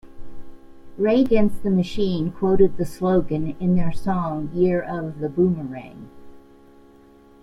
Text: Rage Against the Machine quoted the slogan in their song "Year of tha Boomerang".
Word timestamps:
Rage 0.97 1.27
Against 1.27 1.61
the 1.61 1.69
Machine 1.69 2.31
quoted 2.31 2.75
the 2.77 2.87
slogan 2.87 3.55
in 3.59 3.75
their 3.75 3.91
song 3.91 4.49
"Year 4.51 4.81
of 4.81 5.19
tha 5.19 5.29
Boomerang". 5.29 6.09